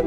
[0.00, 0.06] Eu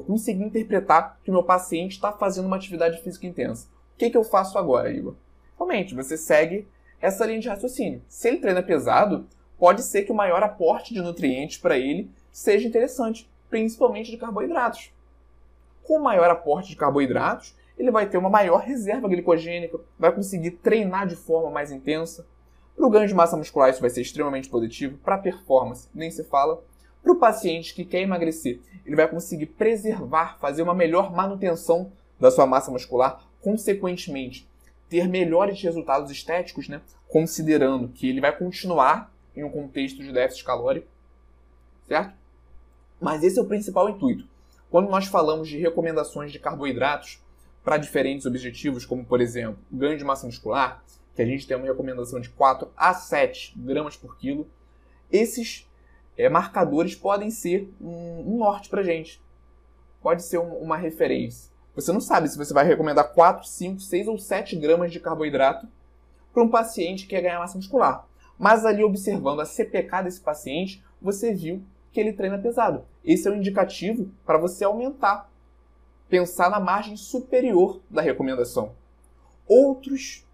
[0.00, 3.68] consegui interpretar que meu paciente está fazendo uma atividade física intensa.
[3.94, 5.14] O que, que eu faço agora, Igor?
[5.58, 6.66] Realmente, você segue
[7.02, 8.00] essa linha de raciocínio.
[8.08, 9.26] Se ele treina pesado,
[9.58, 14.90] pode ser que o maior aporte de nutrientes para ele seja interessante, principalmente de carboidratos.
[15.82, 21.06] Com maior aporte de carboidratos, ele vai ter uma maior reserva glicogênica, vai conseguir treinar
[21.06, 22.26] de forma mais intensa.
[22.76, 24.98] Para o ganho de massa muscular, isso vai ser extremamente positivo.
[24.98, 26.62] Para a performance, nem se fala.
[27.02, 32.30] Para o paciente que quer emagrecer, ele vai conseguir preservar, fazer uma melhor manutenção da
[32.30, 34.48] sua massa muscular, consequentemente,
[34.88, 36.80] ter melhores resultados estéticos, né?
[37.06, 40.88] considerando que ele vai continuar em um contexto de déficit calórico,
[41.86, 42.12] certo?
[43.00, 44.26] Mas esse é o principal intuito.
[44.70, 47.22] Quando nós falamos de recomendações de carboidratos
[47.68, 50.82] para diferentes objetivos, como por exemplo, ganho de massa muscular,
[51.14, 54.48] que a gente tem uma recomendação de 4 a 7 gramas por quilo,
[55.12, 55.68] esses
[56.16, 59.20] é, marcadores podem ser um, um norte para gente.
[60.00, 61.52] Pode ser um, uma referência.
[61.74, 65.68] Você não sabe se você vai recomendar 4, 5, 6 ou 7 gramas de carboidrato
[66.32, 68.06] para um paciente que quer ganhar massa muscular.
[68.38, 71.62] Mas ali observando a CPK desse paciente, você viu
[71.92, 72.86] que ele treina pesado.
[73.04, 75.30] Esse é um indicativo para você aumentar,
[76.08, 78.72] pensar na margem superior da recomendação.
[79.46, 80.24] Outros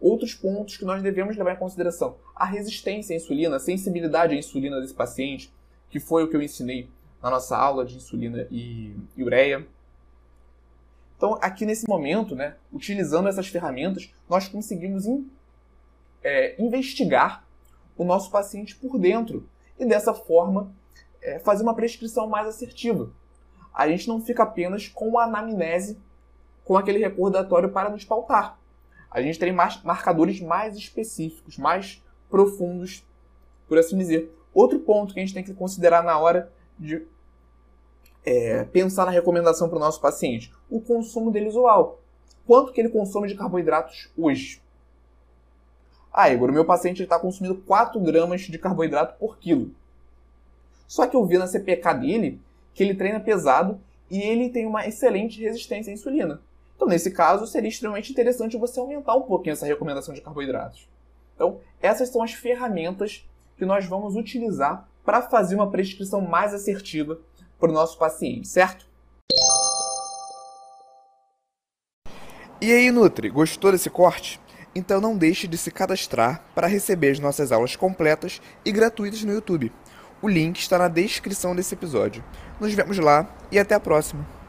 [0.00, 4.38] outros pontos que nós devemos levar em consideração: a resistência à insulina, a sensibilidade à
[4.38, 5.52] insulina desse paciente,
[5.90, 6.88] que foi o que eu ensinei
[7.22, 9.66] na nossa aula de insulina e ureia.
[11.16, 15.30] Então, aqui nesse momento, né, utilizando essas ferramentas, nós conseguimos in,
[16.24, 17.44] é, investigar
[17.94, 19.46] o nosso paciente por dentro
[19.78, 20.72] e dessa forma
[21.20, 23.10] é, fazer uma prescrição mais assertiva.
[23.72, 25.98] A gente não fica apenas com a anamnese,
[26.64, 28.58] com aquele recordatório para nos pautar.
[29.10, 33.04] A gente tem mais, marcadores mais específicos, mais profundos,
[33.68, 34.32] por assim dizer.
[34.54, 37.06] Outro ponto que a gente tem que considerar na hora de
[38.24, 42.00] é, pensar na recomendação para o nosso paciente, o consumo dele usual.
[42.46, 44.62] Quanto que ele consome de carboidratos hoje?
[46.12, 49.72] Ah, Igor, o meu paciente está consumindo 4 gramas de carboidrato por quilo.
[50.86, 52.40] Só que eu vi na CPK dele
[52.80, 53.78] que ele treina pesado
[54.10, 56.40] e ele tem uma excelente resistência à insulina.
[56.74, 60.88] Então, nesse caso, seria extremamente interessante você aumentar um pouquinho essa recomendação de carboidratos.
[61.34, 67.20] Então, essas são as ferramentas que nós vamos utilizar para fazer uma prescrição mais assertiva
[67.58, 68.86] para o nosso paciente, certo?
[72.62, 74.40] E aí, Nutri, gostou desse corte?
[74.74, 79.32] Então não deixe de se cadastrar para receber as nossas aulas completas e gratuitas no
[79.34, 79.70] YouTube.
[80.22, 82.22] O link está na descrição desse episódio.
[82.60, 84.39] Nos vemos lá e até a próxima!